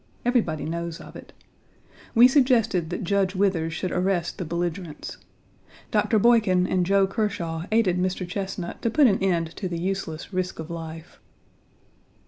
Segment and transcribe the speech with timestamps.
[0.25, 1.31] Everybody knows of it.
[2.15, 5.17] We suggested that Judge Withers should arrest the belligerents.
[5.91, 6.17] Dr.
[6.17, 8.27] Boykin and Joe Kershaw 1 aided Mr.
[8.27, 11.19] Chesnut to put an end to the useless risk of life.